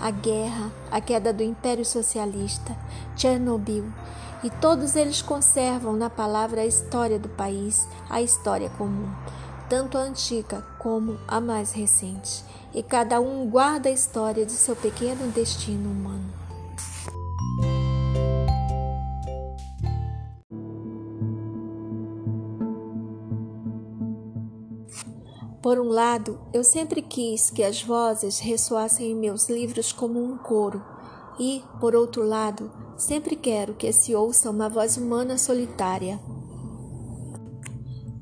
a 0.00 0.12
guerra, 0.12 0.70
a 0.92 1.00
queda 1.00 1.32
do 1.32 1.42
Império 1.42 1.84
Socialista, 1.84 2.78
Chernobyl, 3.16 3.86
e 4.44 4.50
todos 4.60 4.94
eles 4.94 5.20
conservam 5.20 5.96
na 5.96 6.08
palavra 6.08 6.60
a 6.60 6.66
história 6.66 7.18
do 7.18 7.28
país, 7.28 7.84
a 8.08 8.22
história 8.22 8.70
comum, 8.78 9.10
tanto 9.68 9.98
a 9.98 10.02
antiga 10.02 10.64
como 10.78 11.18
a 11.26 11.40
mais 11.40 11.72
recente, 11.72 12.44
e 12.72 12.80
cada 12.80 13.20
um 13.20 13.50
guarda 13.50 13.88
a 13.88 13.92
história 13.92 14.46
de 14.46 14.52
seu 14.52 14.76
pequeno 14.76 15.32
destino 15.32 15.90
humano. 15.90 16.25
Por 25.66 25.80
um 25.80 25.88
lado, 25.88 26.38
eu 26.52 26.62
sempre 26.62 27.02
quis 27.02 27.50
que 27.50 27.64
as 27.64 27.82
vozes 27.82 28.38
ressoassem 28.38 29.10
em 29.10 29.14
meus 29.16 29.48
livros 29.48 29.90
como 29.90 30.22
um 30.22 30.38
coro, 30.38 30.80
e, 31.40 31.60
por 31.80 31.96
outro 31.96 32.22
lado, 32.22 32.70
sempre 32.96 33.34
quero 33.34 33.74
que 33.74 33.92
se 33.92 34.14
ouça 34.14 34.48
uma 34.48 34.68
voz 34.68 34.96
humana 34.96 35.36
solitária. 35.36 36.20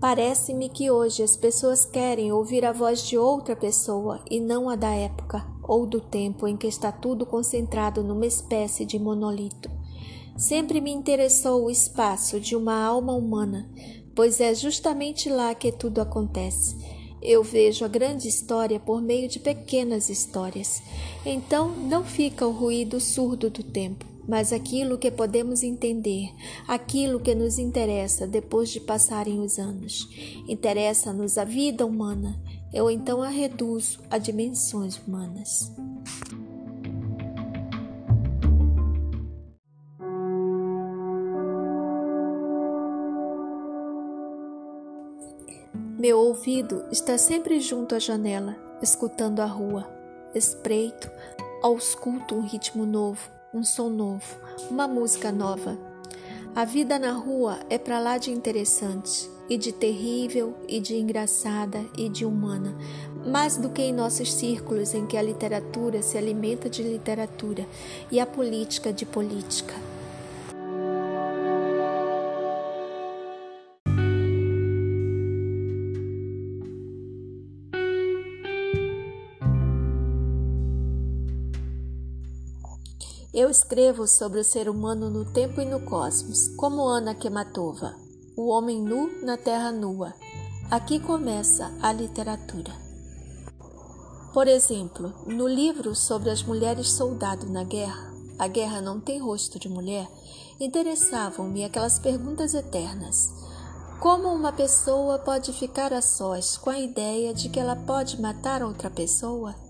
Parece-me 0.00 0.70
que 0.70 0.90
hoje 0.90 1.22
as 1.22 1.36
pessoas 1.36 1.84
querem 1.84 2.32
ouvir 2.32 2.64
a 2.64 2.72
voz 2.72 3.06
de 3.06 3.18
outra 3.18 3.54
pessoa 3.54 4.22
e 4.30 4.40
não 4.40 4.70
a 4.70 4.74
da 4.74 4.94
época 4.94 5.46
ou 5.62 5.84
do 5.84 6.00
tempo 6.00 6.48
em 6.48 6.56
que 6.56 6.66
está 6.66 6.90
tudo 6.90 7.26
concentrado 7.26 8.02
numa 8.02 8.24
espécie 8.24 8.86
de 8.86 8.98
monolito. 8.98 9.70
Sempre 10.34 10.80
me 10.80 10.90
interessou 10.90 11.66
o 11.66 11.70
espaço 11.70 12.40
de 12.40 12.56
uma 12.56 12.82
alma 12.82 13.12
humana, 13.12 13.70
pois 14.16 14.40
é 14.40 14.54
justamente 14.54 15.28
lá 15.28 15.54
que 15.54 15.70
tudo 15.70 16.00
acontece 16.00 16.93
Eu 17.24 17.42
vejo 17.42 17.86
a 17.86 17.88
grande 17.88 18.28
história 18.28 18.78
por 18.78 19.00
meio 19.00 19.26
de 19.26 19.38
pequenas 19.38 20.10
histórias. 20.10 20.82
Então 21.24 21.74
não 21.74 22.04
fica 22.04 22.46
o 22.46 22.52
ruído 22.52 23.00
surdo 23.00 23.48
do 23.48 23.62
tempo, 23.62 24.04
mas 24.28 24.52
aquilo 24.52 24.98
que 24.98 25.10
podemos 25.10 25.62
entender, 25.62 26.28
aquilo 26.68 27.18
que 27.18 27.34
nos 27.34 27.58
interessa 27.58 28.26
depois 28.26 28.68
de 28.68 28.78
passarem 28.78 29.40
os 29.40 29.58
anos. 29.58 30.06
Interessa-nos 30.46 31.38
a 31.38 31.44
vida 31.44 31.86
humana, 31.86 32.38
eu 32.74 32.90
então 32.90 33.22
a 33.22 33.28
reduzo 33.30 34.00
a 34.10 34.18
dimensões 34.18 34.98
humanas. 34.98 35.72
Meu 46.04 46.18
ouvido 46.18 46.84
está 46.92 47.16
sempre 47.16 47.58
junto 47.60 47.94
à 47.94 47.98
janela, 47.98 48.54
escutando 48.82 49.40
a 49.40 49.46
rua. 49.46 49.90
Espreito, 50.34 51.10
ausculto 51.62 52.34
um 52.34 52.42
ritmo 52.42 52.84
novo, 52.84 53.30
um 53.54 53.64
som 53.64 53.88
novo, 53.88 54.38
uma 54.70 54.86
música 54.86 55.32
nova. 55.32 55.78
A 56.54 56.66
vida 56.66 56.98
na 56.98 57.12
rua 57.12 57.58
é 57.70 57.78
para 57.78 57.98
lá 57.98 58.18
de 58.18 58.30
interessante, 58.30 59.30
e 59.48 59.56
de 59.56 59.72
terrível, 59.72 60.54
e 60.68 60.78
de 60.78 60.94
engraçada, 60.94 61.82
e 61.96 62.10
de 62.10 62.26
humana, 62.26 62.76
mais 63.24 63.56
do 63.56 63.70
que 63.70 63.80
em 63.80 63.92
nossos 63.94 64.30
círculos 64.30 64.92
em 64.92 65.06
que 65.06 65.16
a 65.16 65.22
literatura 65.22 66.02
se 66.02 66.18
alimenta 66.18 66.68
de 66.68 66.82
literatura 66.82 67.66
e 68.12 68.20
a 68.20 68.26
política 68.26 68.92
de 68.92 69.06
política. 69.06 69.72
Eu 83.34 83.50
escrevo 83.50 84.06
sobre 84.06 84.38
o 84.38 84.44
ser 84.44 84.68
humano 84.68 85.10
no 85.10 85.24
tempo 85.24 85.60
e 85.60 85.64
no 85.64 85.80
cosmos, 85.80 86.46
como 86.56 86.86
Ana 86.86 87.16
Kematova, 87.16 87.96
o 88.36 88.46
homem 88.46 88.80
nu 88.80 89.10
na 89.24 89.36
terra 89.36 89.72
nua. 89.72 90.14
Aqui 90.70 91.00
começa 91.00 91.76
a 91.82 91.92
literatura. 91.92 92.70
Por 94.32 94.46
exemplo, 94.46 95.12
no 95.26 95.48
livro 95.48 95.96
sobre 95.96 96.30
as 96.30 96.44
mulheres 96.44 96.92
soldado 96.92 97.50
na 97.50 97.64
guerra, 97.64 98.14
A 98.38 98.46
Guerra 98.46 98.80
Não 98.80 99.00
Tem 99.00 99.18
Rosto 99.18 99.58
de 99.58 99.68
Mulher, 99.68 100.08
interessavam-me 100.60 101.64
aquelas 101.64 101.98
perguntas 101.98 102.54
eternas. 102.54 103.32
Como 103.98 104.28
uma 104.28 104.52
pessoa 104.52 105.18
pode 105.18 105.52
ficar 105.52 105.92
a 105.92 106.00
sós 106.00 106.56
com 106.56 106.70
a 106.70 106.78
ideia 106.78 107.34
de 107.34 107.48
que 107.48 107.58
ela 107.58 107.74
pode 107.74 108.20
matar 108.20 108.62
outra 108.62 108.88
pessoa? 108.88 109.63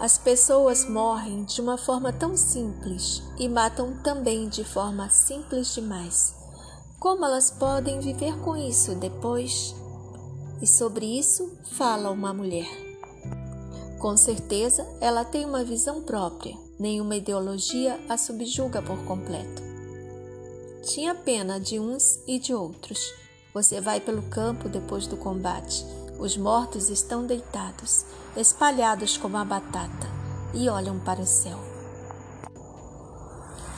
As 0.00 0.16
pessoas 0.16 0.88
morrem 0.88 1.42
de 1.42 1.60
uma 1.60 1.76
forma 1.76 2.12
tão 2.12 2.36
simples 2.36 3.20
e 3.36 3.48
matam 3.48 3.96
também 4.00 4.48
de 4.48 4.62
forma 4.62 5.10
simples 5.10 5.74
demais. 5.74 6.32
Como 7.00 7.24
elas 7.24 7.50
podem 7.50 7.98
viver 7.98 8.38
com 8.38 8.56
isso 8.56 8.94
depois? 8.94 9.74
E 10.62 10.66
sobre 10.68 11.04
isso 11.04 11.50
fala 11.72 12.10
uma 12.10 12.32
mulher. 12.32 12.68
Com 13.98 14.16
certeza, 14.16 14.86
ela 15.00 15.24
tem 15.24 15.44
uma 15.44 15.64
visão 15.64 16.00
própria, 16.00 16.56
nenhuma 16.78 17.16
ideologia 17.16 17.98
a 18.08 18.16
subjuga 18.16 18.80
por 18.80 18.98
completo. 19.04 19.60
Tinha 20.84 21.12
pena 21.12 21.58
de 21.58 21.80
uns 21.80 22.20
e 22.24 22.38
de 22.38 22.54
outros. 22.54 23.12
Você 23.52 23.80
vai 23.80 23.98
pelo 23.98 24.22
campo 24.22 24.68
depois 24.68 25.08
do 25.08 25.16
combate 25.16 25.84
os 26.18 26.36
mortos 26.36 26.88
estão 26.88 27.24
deitados, 27.24 28.04
espalhados 28.36 29.16
como 29.16 29.36
a 29.36 29.44
batata, 29.44 30.08
e 30.52 30.68
olham 30.68 30.98
para 30.98 31.20
o 31.20 31.26
céu. 31.26 31.58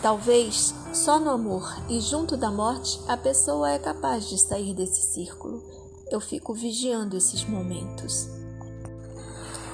Talvez 0.02 0.74
só 0.94 1.20
no 1.20 1.30
amor 1.30 1.70
e 1.88 2.00
junto 2.00 2.34
da 2.36 2.50
morte 2.50 2.98
a 3.06 3.16
pessoa 3.16 3.70
é 3.70 3.78
capaz 3.78 4.28
de 4.28 4.38
sair 4.38 4.74
desse 4.74 5.02
círculo. 5.02 5.62
Eu 6.10 6.20
fico 6.20 6.54
vigiando 6.54 7.16
esses 7.16 7.44
momentos. 7.44 8.26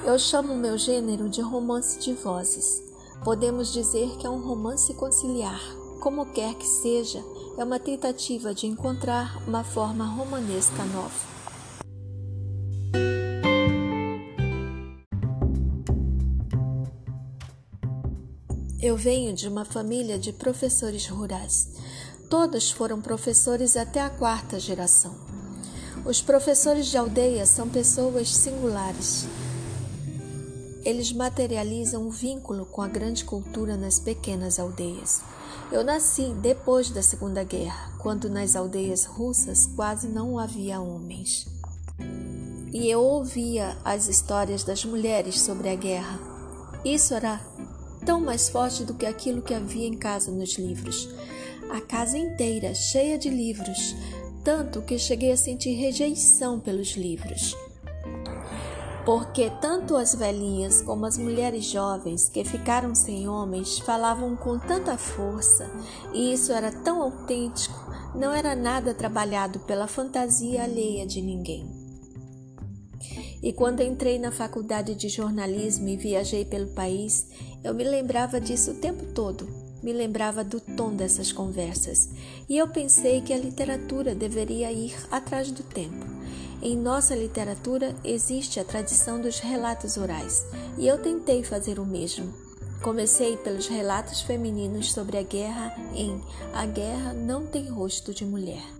Eu 0.03 0.19
chamo 0.19 0.55
meu 0.55 0.77
gênero 0.77 1.29
de 1.29 1.41
romance 1.41 1.97
de 1.99 2.13
vozes. 2.13 2.83
Podemos 3.23 3.71
dizer 3.71 4.17
que 4.17 4.27
é 4.27 4.29
um 4.29 4.45
romance 4.45 4.93
conciliar. 4.93 5.61
Como 6.01 6.25
quer 6.27 6.53
que 6.55 6.67
seja, 6.67 7.23
é 7.57 7.63
uma 7.63 7.79
tentativa 7.79 8.53
de 8.53 8.67
encontrar 8.67 9.41
uma 9.47 9.63
forma 9.63 10.05
romanesca 10.05 10.83
nova. 10.93 11.36
Eu 18.79 18.95
venho 18.95 19.33
de 19.33 19.47
uma 19.47 19.65
família 19.65 20.19
de 20.19 20.31
professores 20.31 21.07
rurais. 21.07 21.67
Todos 22.29 22.69
foram 22.69 23.01
professores 23.01 23.75
até 23.75 23.99
a 23.99 24.09
quarta 24.09 24.59
geração. 24.59 25.15
Os 26.05 26.21
professores 26.21 26.85
de 26.85 26.95
aldeia 26.95 27.43
são 27.47 27.67
pessoas 27.67 28.29
singulares. 28.29 29.25
Eles 30.85 31.11
materializam 31.11 32.07
o 32.07 32.11
vínculo 32.11 32.67
com 32.67 32.83
a 32.83 32.87
grande 32.87 33.25
cultura 33.25 33.75
nas 33.75 33.99
pequenas 33.99 34.59
aldeias. 34.59 35.21
Eu 35.71 35.83
nasci 35.83 36.31
depois 36.39 36.91
da 36.91 37.01
Segunda 37.01 37.43
Guerra, 37.43 37.93
quando 37.97 38.29
nas 38.29 38.55
aldeias 38.55 39.05
russas 39.05 39.65
quase 39.75 40.07
não 40.07 40.37
havia 40.37 40.79
homens. 40.79 41.47
E 42.71 42.87
eu 42.87 43.01
ouvia 43.01 43.75
as 43.83 44.07
histórias 44.07 44.63
das 44.63 44.85
mulheres 44.85 45.41
sobre 45.41 45.67
a 45.67 45.75
guerra. 45.75 46.19
Isso 46.85 47.15
era 47.15 47.41
tão 48.07 48.21
mais 48.21 48.47
forte 48.47 48.85
do 48.85 48.93
que 48.93 49.05
aquilo 49.05 49.41
que 49.41 49.53
havia 49.53 49.85
em 49.85 49.97
casa 49.97 50.31
nos 50.31 50.57
livros. 50.57 51.09
A 51.69 51.81
casa 51.81 52.17
inteira 52.17 52.73
cheia 52.73 53.17
de 53.17 53.29
livros, 53.29 53.93
tanto 54.45 54.81
que 54.81 54.97
cheguei 54.97 55.33
a 55.33 55.37
sentir 55.37 55.73
rejeição 55.73 56.57
pelos 56.57 56.95
livros. 56.95 57.53
Porque 59.05 59.51
tanto 59.59 59.97
as 59.97 60.15
velhinhas 60.15 60.81
como 60.81 61.05
as 61.05 61.17
mulheres 61.17 61.65
jovens 61.65 62.29
que 62.29 62.45
ficaram 62.45 62.95
sem 62.95 63.27
homens 63.27 63.79
falavam 63.79 64.37
com 64.37 64.57
tanta 64.57 64.97
força, 64.97 65.69
e 66.13 66.31
isso 66.31 66.53
era 66.53 66.71
tão 66.71 67.01
autêntico, 67.01 67.91
não 68.15 68.31
era 68.33 68.55
nada 68.55 68.93
trabalhado 68.93 69.59
pela 69.59 69.85
fantasia 69.85 70.63
alheia 70.63 71.05
de 71.05 71.21
ninguém. 71.21 71.87
E 73.41 73.53
quando 73.53 73.81
entrei 73.81 74.17
na 74.17 74.31
faculdade 74.31 74.95
de 74.95 75.09
jornalismo 75.09 75.87
e 75.87 75.95
viajei 75.95 76.43
pelo 76.43 76.67
país, 76.73 77.27
eu 77.67 77.73
me 77.73 77.83
lembrava 77.83 78.39
disso 78.39 78.71
o 78.71 78.75
tempo 78.75 79.05
todo. 79.13 79.45
Me 79.83 79.91
lembrava 79.91 80.41
do 80.41 80.57
tom 80.57 80.95
dessas 80.95 81.33
conversas. 81.33 82.09
E 82.47 82.57
eu 82.57 82.65
pensei 82.69 83.19
que 83.19 83.33
a 83.33 83.37
literatura 83.37 84.15
deveria 84.15 84.71
ir 84.71 84.95
atrás 85.11 85.51
do 85.51 85.61
tempo. 85.61 86.05
Em 86.61 86.77
nossa 86.77 87.13
literatura 87.13 87.93
existe 88.05 88.57
a 88.57 88.63
tradição 88.63 89.19
dos 89.19 89.39
relatos 89.39 89.97
orais, 89.97 90.45
e 90.77 90.87
eu 90.87 90.97
tentei 90.97 91.43
fazer 91.43 91.77
o 91.77 91.85
mesmo. 91.85 92.33
Comecei 92.81 93.35
pelos 93.35 93.67
relatos 93.67 94.21
femininos 94.21 94.93
sobre 94.93 95.17
a 95.17 95.23
guerra 95.23 95.75
em 95.93 96.21
A 96.53 96.65
Guerra 96.65 97.13
Não 97.13 97.45
Tem 97.45 97.67
Rosto 97.67 98.13
de 98.13 98.23
Mulher. 98.23 98.76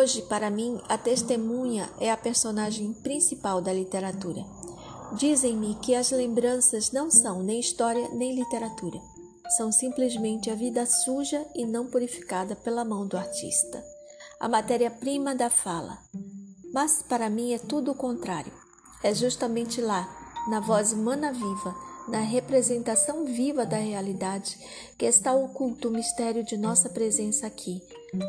Hoje, 0.00 0.22
para 0.22 0.48
mim, 0.48 0.80
a 0.88 0.96
testemunha 0.96 1.86
é 2.00 2.10
a 2.10 2.16
personagem 2.16 2.90
principal 2.90 3.60
da 3.60 3.70
literatura. 3.70 4.42
Dizem-me 5.12 5.74
que 5.74 5.94
as 5.94 6.10
lembranças 6.10 6.90
não 6.90 7.10
são 7.10 7.42
nem 7.42 7.60
história 7.60 8.08
nem 8.08 8.34
literatura. 8.34 8.98
São 9.58 9.70
simplesmente 9.70 10.48
a 10.48 10.54
vida 10.54 10.86
suja 10.86 11.46
e 11.54 11.66
não 11.66 11.86
purificada 11.86 12.56
pela 12.56 12.82
mão 12.82 13.06
do 13.06 13.14
artista. 13.14 13.84
A 14.40 14.48
matéria-prima 14.48 15.34
da 15.34 15.50
fala. 15.50 15.98
Mas 16.72 17.02
para 17.02 17.28
mim 17.28 17.52
é 17.52 17.58
tudo 17.58 17.90
o 17.90 17.94
contrário. 17.94 18.54
É 19.02 19.14
justamente 19.14 19.82
lá, 19.82 20.08
na 20.48 20.60
voz 20.60 20.94
humana 20.94 21.30
viva, 21.30 21.74
na 22.10 22.20
representação 22.20 23.24
viva 23.24 23.64
da 23.64 23.76
realidade, 23.76 24.58
que 24.98 25.06
está 25.06 25.32
oculto 25.32 25.88
o 25.88 25.92
mistério 25.92 26.44
de 26.44 26.56
nossa 26.56 26.88
presença 26.88 27.46
aqui. 27.46 27.80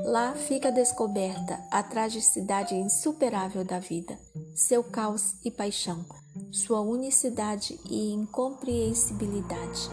Lá 0.06 0.34
fica 0.34 0.72
descoberta 0.72 1.60
a 1.72 1.82
tragicidade 1.82 2.76
insuperável 2.76 3.66
da 3.66 3.80
vida, 3.80 4.18
seu 4.56 4.84
caos 4.84 5.34
e 5.44 5.50
paixão, 5.50 6.06
sua 6.52 6.80
unicidade 6.80 7.80
e 7.90 8.12
incompreensibilidade. 8.12 9.90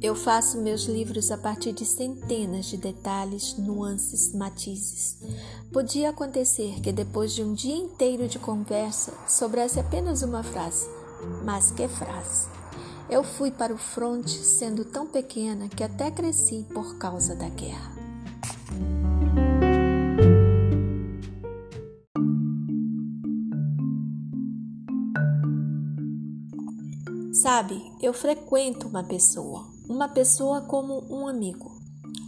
Eu 0.00 0.14
faço 0.14 0.60
meus 0.60 0.84
livros 0.84 1.32
a 1.32 1.36
partir 1.36 1.72
de 1.72 1.84
centenas 1.84 2.66
de 2.66 2.76
detalhes, 2.76 3.56
nuances, 3.58 4.32
matizes. 4.32 5.18
Podia 5.72 6.10
acontecer 6.10 6.80
que 6.80 6.92
depois 6.92 7.32
de 7.34 7.42
um 7.42 7.52
dia 7.52 7.74
inteiro 7.74 8.28
de 8.28 8.38
conversa 8.38 9.12
sobrasse 9.26 9.80
apenas 9.80 10.22
uma 10.22 10.44
frase, 10.44 10.86
mas 11.44 11.70
que 11.70 11.88
frase! 11.88 12.48
Eu 13.10 13.24
fui 13.24 13.50
para 13.50 13.72
o 13.72 13.78
fronte 13.78 14.30
sendo 14.30 14.84
tão 14.84 15.06
pequena 15.06 15.68
que 15.68 15.82
até 15.82 16.10
cresci 16.10 16.66
por 16.74 16.98
causa 16.98 17.34
da 17.34 17.48
guerra. 17.48 17.96
Sabe, 27.32 27.80
eu 28.02 28.12
frequento 28.12 28.88
uma 28.88 29.02
pessoa, 29.04 29.64
uma 29.88 30.08
pessoa 30.08 30.60
como 30.60 31.02
um 31.08 31.26
amigo. 31.26 31.78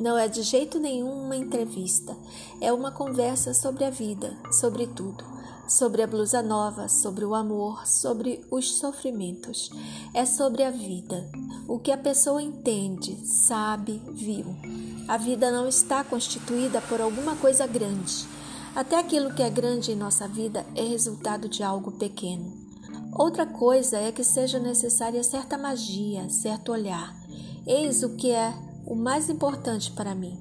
Não 0.01 0.17
é 0.17 0.29
de 0.29 0.41
jeito 0.41 0.79
nenhum 0.79 1.25
uma 1.25 1.37
entrevista, 1.37 2.17
é 2.59 2.73
uma 2.73 2.91
conversa 2.91 3.53
sobre 3.53 3.85
a 3.85 3.91
vida, 3.91 4.35
sobre 4.51 4.87
tudo, 4.87 5.23
sobre 5.71 6.03
a 6.03 6.07
blusa 6.07 6.43
nova, 6.43 6.89
sobre 6.89 7.25
o 7.25 7.33
amor, 7.33 7.87
sobre 7.87 8.45
os 8.51 8.77
sofrimentos. 8.79 9.71
É 10.13 10.27
sobre 10.27 10.65
a 10.65 10.71
vida, 10.71 11.31
o 11.69 11.79
que 11.79 11.93
a 11.93 11.97
pessoa 11.97 12.43
entende, 12.43 13.17
sabe, 13.25 14.03
viu. 14.11 14.47
A 15.07 15.17
vida 15.17 15.51
não 15.53 15.69
está 15.69 16.03
constituída 16.03 16.81
por 16.81 17.01
alguma 17.01 17.37
coisa 17.37 17.69
grande. 17.69 18.27
Até 18.75 18.99
aquilo 18.99 19.33
que 19.33 19.45
é 19.45 19.49
grande 19.49 19.93
em 19.93 19.97
nossa 19.97 20.27
vida 20.27 20.67
é 20.75 20.83
resultado 20.83 21.49
de 21.49 21.63
algo 21.63 21.93
pequeno. 21.93 22.53
Outra 23.13 23.47
coisa 23.47 23.97
é 23.97 24.11
que 24.11 24.25
seja 24.25 24.59
necessária 24.59 25.23
certa 25.23 25.57
magia, 25.57 26.29
certo 26.31 26.73
olhar. 26.73 27.15
Eis 27.65 28.03
o 28.03 28.17
que 28.17 28.33
é 28.33 28.53
o 28.85 28.97
mais 28.97 29.31
importante 29.31 29.93
para 29.93 30.17
mim: 30.17 30.37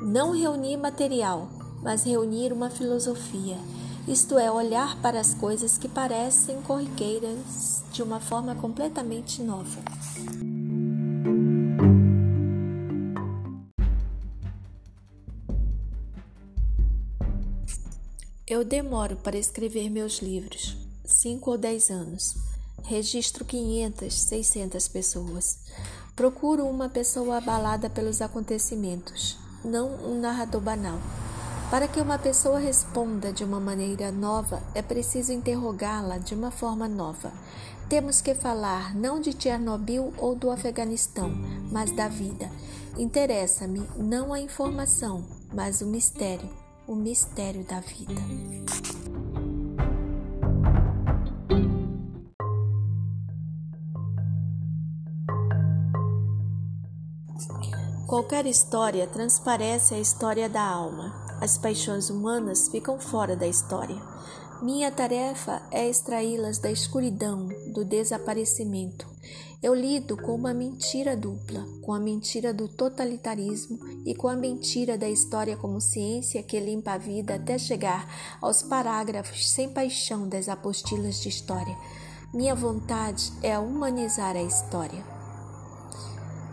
não 0.00 0.32
reunir 0.32 0.78
material, 0.78 1.48
mas 1.82 2.04
reunir 2.04 2.52
uma 2.52 2.70
filosofia, 2.70 3.58
isto 4.08 4.38
é, 4.38 4.50
olhar 4.50 5.00
para 5.00 5.20
as 5.20 5.34
coisas 5.34 5.78
que 5.78 5.88
parecem 5.88 6.60
corriqueiras 6.62 7.84
de 7.92 8.02
uma 8.02 8.20
forma 8.20 8.54
completamente 8.54 9.42
nova. 9.42 9.80
Eu 18.46 18.64
demoro 18.64 19.16
para 19.16 19.38
escrever 19.38 19.88
meus 19.88 20.18
livros 20.18 20.76
5 21.10 21.50
ou 21.50 21.58
10 21.58 21.90
anos. 21.90 22.34
Registro 22.84 23.44
500, 23.44 24.12
600 24.12 24.88
pessoas. 24.88 25.58
Procuro 26.16 26.66
uma 26.66 26.88
pessoa 26.88 27.38
abalada 27.38 27.90
pelos 27.90 28.22
acontecimentos, 28.22 29.36
não 29.64 29.94
um 30.04 30.20
narrador 30.20 30.60
banal. 30.60 30.98
Para 31.70 31.86
que 31.86 32.00
uma 32.00 32.18
pessoa 32.18 32.58
responda 32.58 33.32
de 33.32 33.44
uma 33.44 33.60
maneira 33.60 34.10
nova, 34.10 34.60
é 34.74 34.82
preciso 34.82 35.32
interrogá-la 35.32 36.18
de 36.18 36.34
uma 36.34 36.50
forma 36.50 36.88
nova. 36.88 37.32
Temos 37.88 38.20
que 38.20 38.34
falar 38.34 38.92
não 38.92 39.20
de 39.20 39.32
Chernobyl 39.40 40.12
ou 40.18 40.34
do 40.34 40.50
Afeganistão, 40.50 41.30
mas 41.70 41.92
da 41.92 42.08
vida. 42.08 42.50
Interessa-me 42.98 43.86
não 43.96 44.32
a 44.32 44.40
informação, 44.40 45.24
mas 45.54 45.80
o 45.80 45.86
mistério, 45.86 46.50
o 46.88 46.96
mistério 46.96 47.64
da 47.64 47.78
vida. 47.78 48.20
Qualquer 58.08 58.44
história 58.46 59.06
transparece 59.06 59.94
a 59.94 60.00
história 60.00 60.48
da 60.48 60.62
alma. 60.62 61.29
As 61.40 61.56
paixões 61.56 62.10
humanas 62.10 62.68
ficam 62.68 63.00
fora 63.00 63.34
da 63.34 63.46
história. 63.46 63.96
Minha 64.60 64.90
tarefa 64.90 65.62
é 65.70 65.88
extraí-las 65.88 66.58
da 66.58 66.70
escuridão, 66.70 67.48
do 67.72 67.82
desaparecimento. 67.82 69.08
Eu 69.62 69.74
lido 69.74 70.18
com 70.18 70.34
uma 70.34 70.52
mentira 70.52 71.16
dupla, 71.16 71.66
com 71.82 71.94
a 71.94 71.98
mentira 71.98 72.52
do 72.52 72.68
totalitarismo 72.68 73.78
e 74.04 74.14
com 74.14 74.28
a 74.28 74.36
mentira 74.36 74.98
da 74.98 75.08
história 75.08 75.56
como 75.56 75.80
ciência 75.80 76.42
que 76.42 76.60
limpa 76.60 76.92
a 76.92 76.98
vida 76.98 77.36
até 77.36 77.58
chegar 77.58 78.06
aos 78.40 78.62
parágrafos 78.62 79.50
sem 79.50 79.70
paixão 79.70 80.28
das 80.28 80.46
apostilas 80.48 81.20
de 81.20 81.30
história. 81.30 81.76
Minha 82.32 82.54
vontade 82.54 83.32
é 83.42 83.58
humanizar 83.58 84.36
a 84.36 84.42
história. 84.42 85.02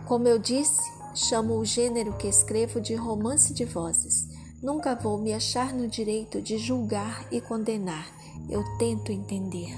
Como 0.06 0.26
eu 0.26 0.38
disse, 0.38 0.98
Chamo 1.14 1.58
o 1.58 1.64
gênero 1.64 2.12
que 2.12 2.28
escrevo 2.28 2.80
de 2.80 2.94
romance 2.94 3.52
de 3.52 3.64
vozes. 3.64 4.27
Nunca 4.60 4.96
vou 4.96 5.18
me 5.18 5.32
achar 5.32 5.72
no 5.72 5.86
direito 5.86 6.42
de 6.42 6.58
julgar 6.58 7.28
e 7.32 7.40
condenar. 7.40 8.12
Eu 8.50 8.64
tento 8.76 9.12
entender. 9.12 9.76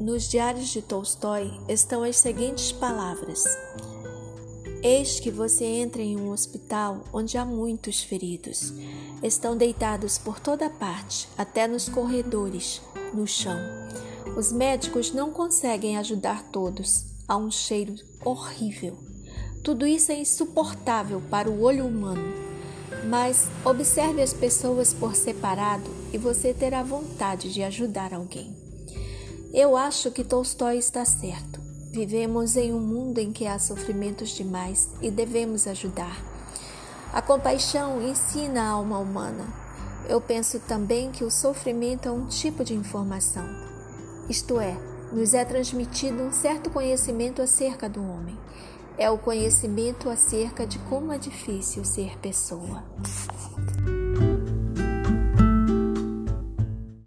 Nos 0.00 0.28
diários 0.28 0.68
de 0.68 0.82
Tolstói 0.82 1.48
estão 1.68 2.02
as 2.02 2.16
seguintes 2.16 2.72
palavras: 2.72 3.44
Eis 4.82 5.20
que 5.20 5.30
você 5.30 5.64
entra 5.64 6.02
em 6.02 6.16
um 6.16 6.32
hospital 6.32 7.04
onde 7.12 7.38
há 7.38 7.44
muitos 7.44 8.02
feridos. 8.02 8.72
Estão 9.22 9.56
deitados 9.56 10.18
por 10.18 10.40
toda 10.40 10.68
parte, 10.68 11.28
até 11.38 11.68
nos 11.68 11.88
corredores, 11.88 12.82
no 13.14 13.26
chão. 13.26 13.56
Os 14.36 14.50
médicos 14.50 15.12
não 15.12 15.30
conseguem 15.30 15.96
ajudar 15.96 16.42
todos. 16.50 17.04
Há 17.28 17.36
um 17.36 17.50
cheiro 17.50 17.94
horrível. 18.24 18.98
Tudo 19.62 19.86
isso 19.86 20.10
é 20.10 20.18
insuportável 20.18 21.22
para 21.30 21.48
o 21.48 21.62
olho 21.62 21.86
humano. 21.86 22.34
Mas 23.08 23.46
observe 23.64 24.20
as 24.20 24.32
pessoas 24.32 24.92
por 24.92 25.14
separado 25.14 25.88
e 26.12 26.18
você 26.18 26.52
terá 26.52 26.82
vontade 26.82 27.52
de 27.52 27.62
ajudar 27.62 28.12
alguém. 28.12 28.56
Eu 29.52 29.76
acho 29.76 30.10
que 30.10 30.24
Tolstói 30.24 30.78
está 30.78 31.04
certo. 31.04 31.60
Vivemos 31.92 32.56
em 32.56 32.72
um 32.72 32.80
mundo 32.80 33.18
em 33.18 33.32
que 33.32 33.46
há 33.46 33.58
sofrimentos 33.58 34.30
demais 34.30 34.88
e 35.00 35.10
devemos 35.10 35.66
ajudar. 35.66 36.31
A 37.12 37.20
compaixão 37.20 38.00
ensina 38.00 38.62
a 38.62 38.70
alma 38.70 38.98
humana. 38.98 39.44
Eu 40.08 40.18
penso 40.18 40.58
também 40.60 41.10
que 41.10 41.22
o 41.22 41.30
sofrimento 41.30 42.08
é 42.08 42.10
um 42.10 42.24
tipo 42.24 42.64
de 42.64 42.72
informação. 42.72 43.44
Isto 44.30 44.58
é, 44.58 44.74
nos 45.12 45.34
é 45.34 45.44
transmitido 45.44 46.22
um 46.22 46.32
certo 46.32 46.70
conhecimento 46.70 47.42
acerca 47.42 47.86
do 47.86 48.00
homem. 48.02 48.38
É 48.96 49.10
o 49.10 49.18
conhecimento 49.18 50.08
acerca 50.08 50.66
de 50.66 50.78
como 50.78 51.12
é 51.12 51.18
difícil 51.18 51.84
ser 51.84 52.18
pessoa. 52.18 52.82